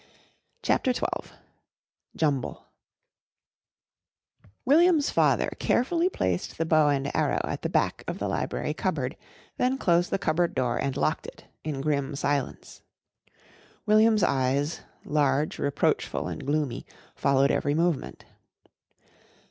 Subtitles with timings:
[0.63, 1.29] CHAPTER XII
[2.15, 2.65] "JUMBLE"
[4.65, 9.15] William's father carefully placed the bow and arrow at the back of the library cupboard,
[9.57, 12.81] then closed the cupboard door and locked it in grim silence.
[13.85, 16.83] William's eyes, large, reproachful, and gloomy,
[17.13, 18.25] followed every movement.